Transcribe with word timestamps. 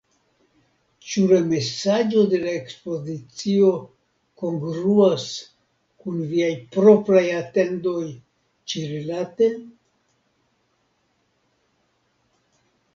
Ĉu 1.07 1.21
la 1.31 1.35
mesaĝo 1.49 2.23
de 2.31 2.39
la 2.45 2.47
ekspozicio 2.59 3.67
kongruas 4.45 5.27
kun 6.05 6.17
viaj 6.33 6.49
propraj 6.77 7.23
atendoj 7.43 8.03
ĉi-rilate? 8.73 9.51